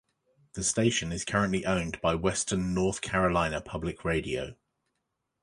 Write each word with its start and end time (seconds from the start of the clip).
The 0.53 0.63
station 0.63 1.11
is 1.11 1.23
currently 1.23 1.63
owned 1.63 2.01
by 2.01 2.15
Western 2.15 2.73
North 2.73 3.01
Carolina 3.01 3.61
Public 3.61 4.03
Radio. 4.03 4.55